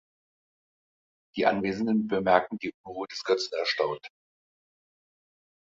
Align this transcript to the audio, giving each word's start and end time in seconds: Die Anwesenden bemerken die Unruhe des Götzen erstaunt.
Die 1.35 1.45
Anwesenden 1.45 2.07
bemerken 2.07 2.57
die 2.57 2.73
Unruhe 2.81 3.05
des 3.05 3.23
Götzen 3.23 3.55
erstaunt. 3.59 4.09